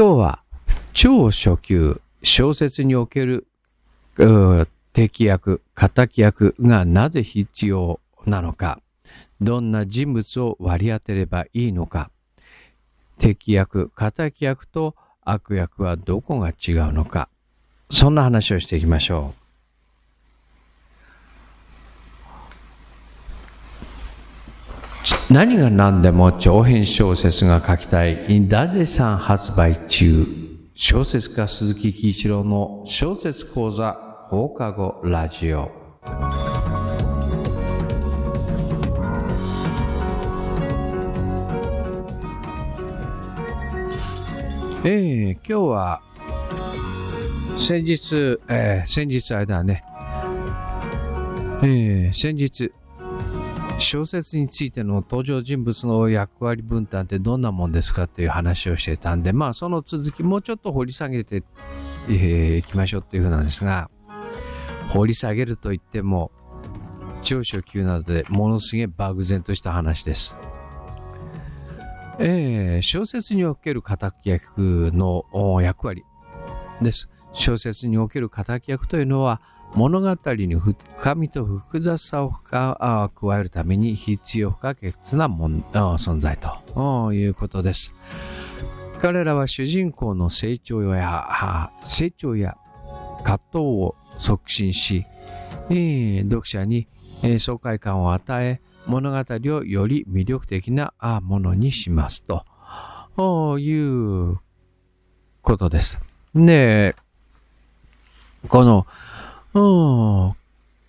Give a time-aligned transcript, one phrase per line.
[0.00, 0.42] 今日は
[0.94, 3.46] 超初級小説における
[4.94, 8.80] 敵役、敵役がなぜ必要なのか、
[9.42, 12.10] どんな人物を割り当てればいいのか、
[13.18, 17.28] 敵役、敵役と悪役はどこが違うのか、
[17.90, 19.39] そんな話をしていきましょう。
[25.30, 28.26] 何が何でも長編小説が書きたい。
[28.28, 30.26] イン、ダジェさん発売中、
[30.74, 35.70] 小説家鈴木喜一郎の小説講座放課後ラジオ。
[44.82, 46.00] えー、今日は
[47.56, 49.84] 先日、えー、先日あれだね、
[51.62, 52.72] えー、先日、
[53.80, 61.42] 小説についての登場人物の役割分担ってどんなもんですかっていう話をしてたんで、まあその続きもうちょっと掘り下げてい、
[62.08, 63.90] えー、きましょうっていうふうなんですが、
[64.90, 66.30] 掘り下げると言っても、
[67.22, 70.36] 超初級などでものすげえ漠然とした話です。
[72.18, 75.24] えー、小説における敵役の
[75.62, 76.04] 役割
[76.82, 77.08] です。
[77.32, 79.40] 小説における敵役というのは、
[79.74, 86.36] 物語に深みと複雑さを加えるために必要不可欠な存在
[86.74, 87.94] ということです。
[89.00, 92.58] 彼らは主人公の成長や、成長や
[93.24, 95.06] 葛藤を促進し、
[95.68, 96.86] 読者に、
[97.38, 102.44] 爽快感を与え、物語をより魅力的なものにしますと
[103.58, 104.36] いう
[105.42, 106.00] ことです。
[106.34, 106.96] で、
[108.48, 108.86] この
[109.54, 110.34] うん。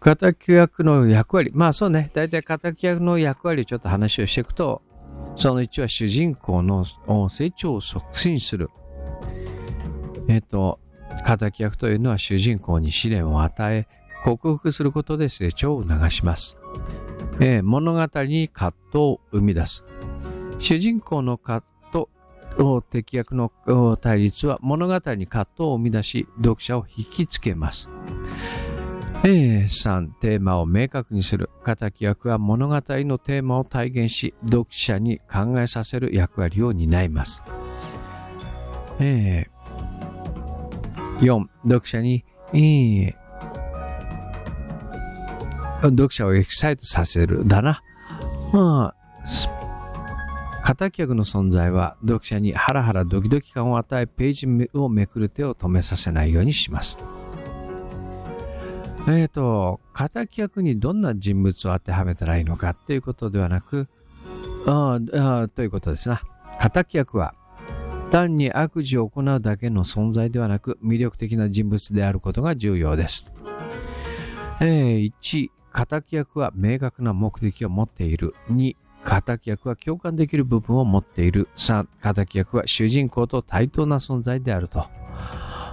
[0.00, 1.50] 敵役の役割。
[1.54, 2.10] まあそうね。
[2.12, 4.82] 大体敵役の役割をちょっと話をしていくと、
[5.36, 6.84] その1は主人公の
[7.28, 8.70] 成長を促進する。
[10.28, 10.78] えっ、と、
[11.38, 13.86] 敵役というのは主人公に試練を与え、
[14.24, 16.56] 克服することで成長を促します。
[17.40, 19.84] えー、物語に葛藤を生み出す。
[20.58, 22.06] 主人公の葛藤、
[22.90, 23.50] 敵役の
[24.00, 27.88] 対立は物語に葛藤を生み出し、読者を引きつけます。
[29.24, 31.48] え3、テーマを明確にする。
[31.64, 37.42] 敵役は物語のテーマを体現し、読者に考えさせる役割を担います。
[38.98, 39.46] え
[41.20, 43.14] 4、読者に、え、
[45.82, 47.46] 読者をエキサイトさせる。
[47.46, 47.80] だな。
[48.52, 48.94] ま
[50.64, 56.98] あ、敵役の存在は読者にハラハラドキドキ感を与え、ページをめくる手を止めさせないようにします。
[59.08, 59.80] えっ、ー、と、
[60.12, 63.88] 敵役にどんな人物を当てはめたらいいのかっていうことではなく、
[64.66, 66.22] ああということですな。
[66.72, 67.34] 敵役は
[68.12, 73.32] 単に悪事を行うだけの存在ではなく魅力的な人物であることが重要です。
[74.60, 75.50] えー、1、
[75.88, 78.34] 敵役は明確な目的を持っている。
[78.50, 78.76] 2、
[79.24, 81.48] 敵役は共感できる部分を持っている。
[81.56, 84.86] 3、敵役は主人公と対等な存在であると。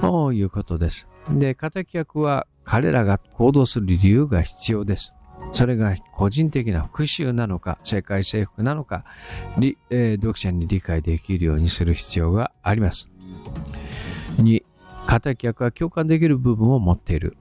[0.00, 1.06] ということです。
[1.30, 5.14] で、敵役は彼らが行動する理由が必要です。
[5.52, 9.04] それが個人的な復讐なのか、世界征服なのか、
[9.90, 13.10] えー、読者に理解できるようにする必要があります。
[14.36, 14.62] 2、
[15.20, 17.36] 敵役は共感できる部分を持っている。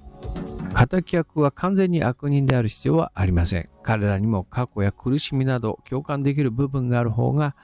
[0.90, 3.70] 敵役は完全に悪人である必要はありません。
[3.84, 7.56] 彼らにも過去や苦しみなど共感できる部分がある方が、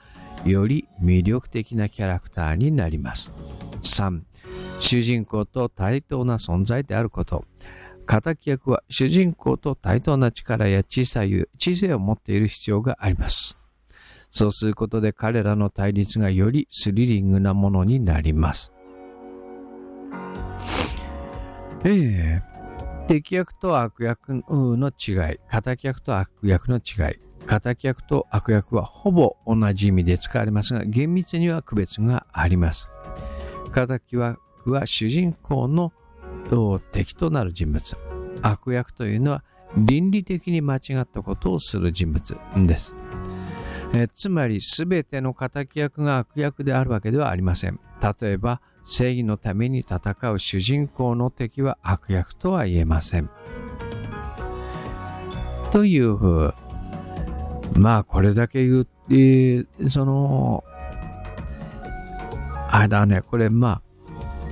[0.46, 3.32] より魅力的なキャラクターになります。
[3.82, 4.22] 3、
[4.80, 7.46] 主人公と対等な存在であること。
[8.08, 11.24] 敵役は主人公と対等な力や小さ
[11.58, 13.58] 知性を持っている必要があります。
[14.32, 18.72] そうすることで彼らの対立がよりスリリングなものになります。
[21.84, 32.90] ええー、敵役と悪役の違い、敵役と悪役の違い、敵役と悪役はほぼ同じ意味で使われますが、厳密には区別があります。
[33.74, 34.38] 敵は
[34.72, 35.92] は主人公の
[36.92, 37.98] 敵となる人物。
[38.42, 39.44] 悪役というのは
[39.76, 42.96] 倫理的に間違ったことをする人物です。
[43.94, 47.80] えつまり全ての敵役が悪役であるわけではありません。
[48.22, 53.30] 例えば正義のために戦う主人公の敵は悪役とは言えません。
[55.72, 56.54] というふう。
[57.78, 60.64] まあこれだけ言う、えー、その、
[62.70, 63.82] あれだね、これまあ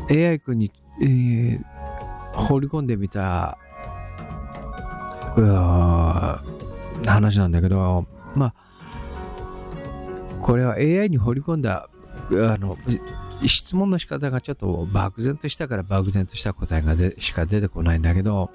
[0.10, 0.72] AI 君に、
[1.02, 1.64] えー、
[2.34, 3.58] 放り込んでみた、
[7.06, 8.06] 話なんだけど、
[8.36, 8.54] まあ、
[10.42, 11.90] これは AI に放り込んだ、
[12.32, 12.78] あの、
[13.46, 18.50] 質問の仕方がちょっと漠然としたから漠然とした答えがでしか出てこないんだけど、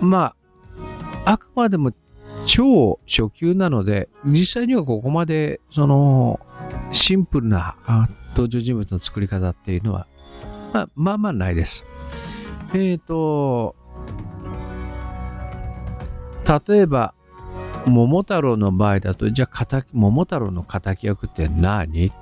[0.00, 0.34] ま
[1.24, 1.92] あ、あくまでも
[2.46, 6.40] 超初級なので、実際にはここまで、その、
[6.94, 7.76] シンプルな
[8.30, 10.06] 登場人物の作り方っていうのは、
[10.72, 11.84] まあ、まあまあないです。
[12.72, 13.76] えっ、ー、と、
[16.68, 17.14] 例えば、
[17.86, 22.12] 桃太郎の場合だと、じゃあ、桃太郎の敵役って何？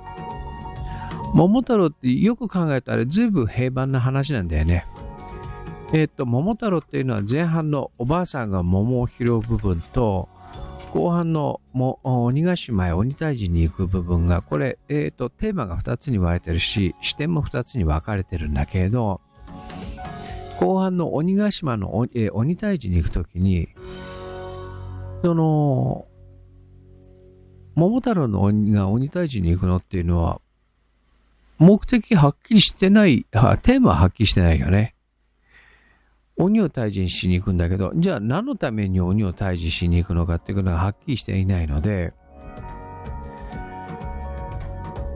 [1.33, 4.85] 桃太郎ってよく考えたら随分平凡な話なんだよね。
[5.93, 10.29] えっ、ー、と、桃太郎っていうのは前半のおばあさんが桃を拾う部分と、
[10.93, 19.19] 後半のも鬼ヶ島へ鬼退治に行く部分が、これ、えっ、ー、と、テーマが2つに分かれてるし、視点も2つに分かれてるんだけれど、
[20.59, 23.69] 後半の鬼ヶ島の、えー、鬼退治に行くときに、
[25.23, 26.05] その、
[27.73, 30.41] 桃太郎の鬼が鬼退治に行くのっていうのは、
[31.57, 34.92] 目的はっきりしてない、テーマははっきりしてないよね。
[36.35, 42.13] 鬼を退治しに行くんだけど、じゃあ何のために鬼を退治しに行くのかっていうのがはっきりしていないので、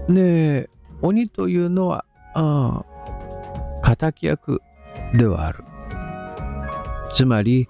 [0.10, 0.70] で、
[1.02, 2.86] 鬼というのは、あ
[3.84, 4.62] あ、敵役
[5.16, 5.64] ではある。
[7.12, 7.68] つまり、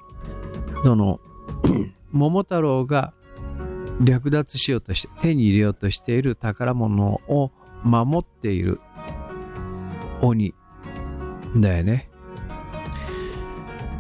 [0.84, 1.20] その、
[2.12, 3.14] 桃太郎が
[4.02, 7.52] 略奪しようとして、手に入れようとしている宝物を
[7.84, 8.80] 守っている
[10.22, 10.54] 鬼
[11.56, 12.10] だよね。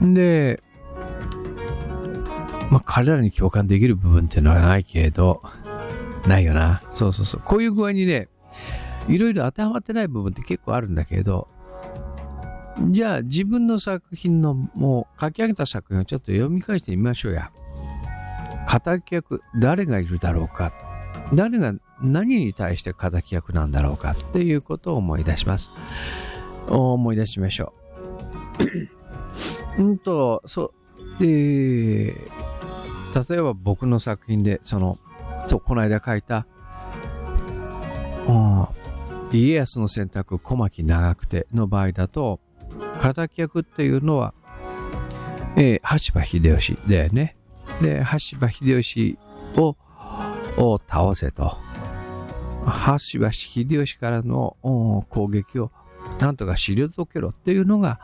[0.01, 0.61] で、
[2.69, 5.41] まあ、彼らに共感できる部分っていうのはないけど、
[6.27, 6.83] ないよな。
[6.91, 7.41] そうそうそう。
[7.43, 8.29] こういう具合にね、
[9.07, 11.47] いろいろ当てはまってない部分って結構あるんだけど、
[12.89, 17.51] じゃあ自分の作品のもう書き上げた作品をちょっと読み返してみましょうや。
[18.67, 20.73] 敵役、誰がいるだろうか。
[21.33, 25.71] 誰が何に対して敵役なんだろうかっていうことを思い出します。
[26.67, 27.73] 思い出しましょ
[28.93, 28.96] う。
[29.77, 30.73] うんと、そ
[31.19, 34.97] う、えー、例えば僕の作品で、その、
[35.45, 36.45] そう、この間書いた、
[39.31, 42.39] 家康の選択、小牧長久手の場合だと、
[43.01, 44.33] 敵役っていうのは、
[45.55, 47.35] えー、羽柴秀吉だよね。
[47.81, 49.17] で、羽柴秀吉
[49.57, 49.75] を
[50.57, 51.57] を倒せと。
[52.65, 54.57] 羽柴秀吉からの
[55.09, 55.71] 攻撃を
[56.19, 57.99] なんとか退けろっていうのが、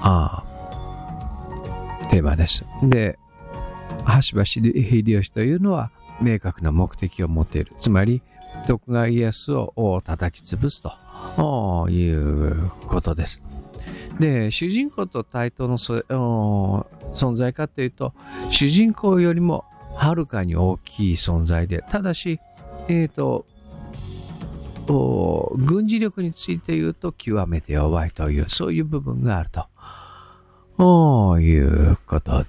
[0.00, 0.44] あ
[2.12, 2.66] テーマです。
[2.82, 3.18] で、
[4.04, 7.72] 羽柴秀吉というのは明確な目的を持っている。
[7.80, 8.20] つまり、
[8.66, 13.40] 徳川家康を叩き潰すということです。
[14.20, 18.12] で、主人公と対等の存在かというと、
[18.50, 19.64] 主人公よりも
[19.96, 22.40] はるかに大きい存在で、ただし、
[22.88, 23.46] えっ、ー、と、
[25.56, 29.64] 軍事力について言うと極めて弱いという、そういう部分があると。
[30.82, 32.44] ということ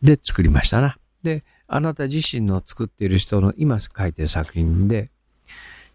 [0.00, 0.96] で作りましたな。
[1.22, 5.10] で、あなた自身の作っている人の今書いてる作品で、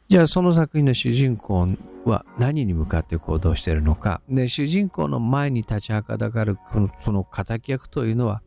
[0.08, 1.70] じゃあその作品の主人公
[2.06, 4.22] は何に向かって行動しているのか。
[4.30, 8.44] で、主人公の前に立ちはかだかるこのその敵役というのは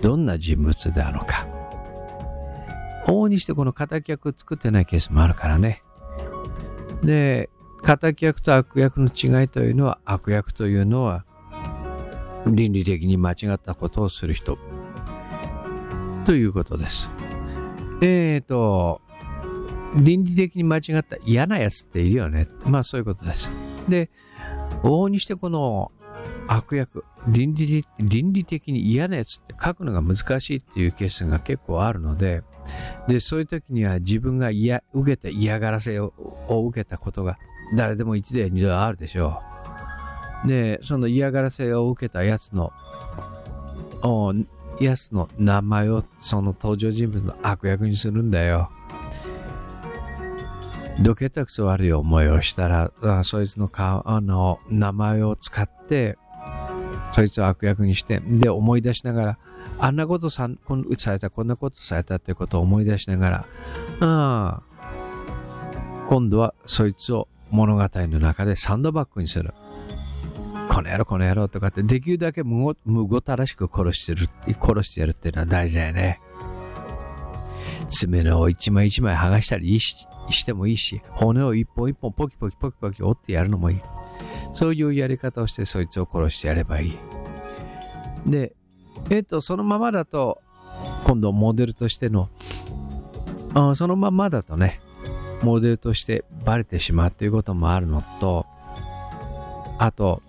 [0.00, 1.48] どんな人物であるのか。
[3.08, 5.82] 往々にしてこの敵役作ってないケースもあるからね。
[7.02, 7.50] で、
[7.82, 11.24] 敵役と悪役の違いというのは悪役というのは
[12.46, 14.58] 倫理的に間違ったことをする人
[16.24, 17.10] ということです。
[18.02, 19.00] えっ、ー、と、
[19.96, 22.48] 倫理的に間違った嫌なやつっているよね。
[22.64, 23.50] まあそういうことです。
[23.88, 24.10] で、
[24.82, 25.92] 往々にしてこの
[26.48, 32.42] 悪役、倫理倫理的に嫌なやつって書くのが難しいっていうケースが結構あるので、
[33.08, 36.12] で、そういう時には自分が嫌、受けた嫌がらせを
[36.48, 37.38] 受けたことが
[37.74, 39.55] 誰でも一度や二度あるでしょう。
[40.46, 42.72] で、その嫌がらせを受けたやつの、
[44.80, 48.70] やつの名前をその登場人物の悪役にするんだよ。
[51.00, 52.90] どけたくそ悪い思いをしたら、
[53.22, 56.16] そいつの顔、あの、名前を使って、
[57.12, 59.38] そいつを悪役にして、で、思い出しながら、
[59.78, 60.48] あんなことさ
[60.96, 63.46] された、こんなことされたってことを思い出しながら、
[64.00, 64.62] あ
[66.08, 69.52] 今度はそいつを物語の中でサンドバッグにする。
[70.76, 74.28] この野郎この野郎とかってできるだけむごむごたらしく殺してる、
[74.60, 76.20] 殺してやるっていうのは大事だよね。
[77.88, 83.80] 爪のを一枚一枚剥がしたりしてもいいし、骨を一本一本ポキポキポキポキ折ってやるのもいい。
[84.52, 86.98] そういうやり方をしてそいつを殺してやればいい。
[88.26, 88.54] で、
[89.08, 90.42] えっ、と、そのままだと、
[91.04, 92.28] 今度モデルとしての、
[93.54, 94.82] あそのままだとね、
[95.42, 98.44] モデルとしてバレてしまうということもあるのと、
[99.78, 100.20] あと、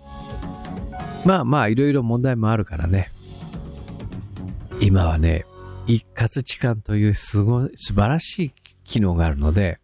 [1.24, 3.10] まあまあいろいろ問題もあるからね。
[4.80, 5.44] 今はね、
[5.86, 8.52] 一括置換というすごい素晴らしい
[8.84, 9.80] 機能があるので、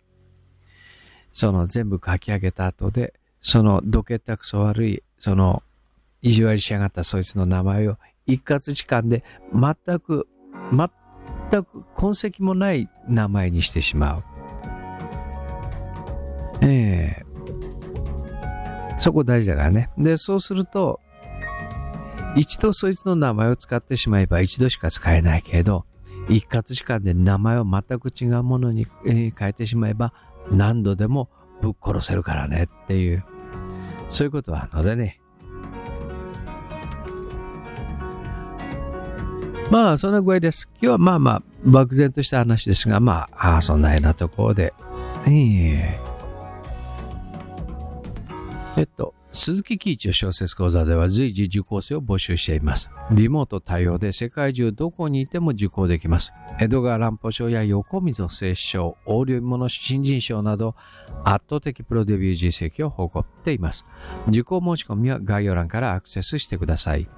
[1.32, 5.62] その全部書き上げた後で、そのどけったくそ悪い、その
[6.22, 10.28] 意地悪しやがったそいつの名前を一括置換で全く、
[10.70, 14.24] 全く痕跡もない名前にしてしまう。
[16.62, 19.90] ええー、そこ大事だからね。
[19.98, 21.00] で、そうすると、
[22.36, 25.84] 一度そいつの名前を使ってしまえば一度しか使えないけれど、
[26.28, 30.12] 一括時間で名前を全く違うものに、変えてしまえば
[30.50, 31.28] 何度でも
[31.60, 33.24] ぶっ殺せるからねっていう、
[34.08, 35.20] そういうことはあるのでね。
[39.70, 40.68] まあ、そんな具合です。
[40.74, 44.74] 今日はまあまあ、漠然とした話ですが、まあ、ああ、そんなようなところで。
[48.76, 52.88] えっと、鈴木喜一小説講座では随時受講生を募集しています。
[53.10, 56.32] リモート対応で世界中どこにいても受講できます。
[56.60, 60.76] 江戸川乱歩賞や横溝聖賞、横領物新人賞など
[61.24, 63.84] 圧倒的プロデビュー実績を誇っています。
[64.28, 67.08] 受講申し込みは概要欄からアクセスしてください。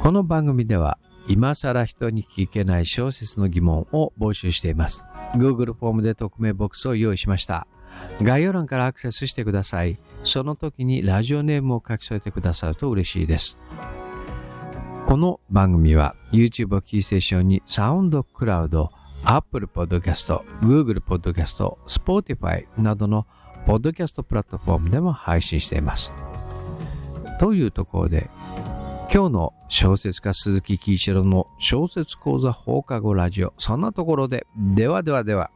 [0.00, 0.96] この番組では
[1.28, 5.04] 今更人に聞けない小説の疑問を募集しています。
[5.34, 7.66] Google フォームで匿名ボックスを用意しました。
[8.22, 9.98] 概要欄からアクセスしてください。
[10.24, 13.58] その時にラジオネームを書き添えてくださると嬉しいです。
[15.06, 18.90] この番組は YouTube をキーステーションにサウンドクラウド、
[19.24, 23.26] Apple Podcast、Google Podcast、Spotify などの
[23.66, 26.12] ポッドキャストプラットフォームでも配信しています。
[27.38, 28.30] というところで、
[29.12, 35.50] 今日の小説家鈴木喜一郎の小説講座放課後ラジオ、そんなところで、ではではでは。